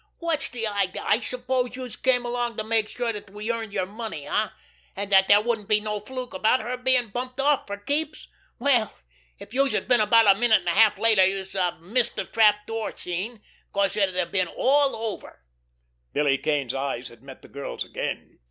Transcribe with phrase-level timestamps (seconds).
[0.19, 1.03] "Wot's de idea?
[1.05, 4.47] I suppose youse came along to make sure dat we earned yer money, eh,
[4.95, 8.27] an' dat dere wouldn't be no fluke about her bein' bumped off fer keeps?
[8.57, 8.91] Well,
[9.37, 12.25] if youse had been about a minute an' a half later youse'd have missed de
[12.25, 15.43] trap door scene, 'cause it'd have been all over."
[16.13, 18.39] Billy Kane's eyes had met the girl's again.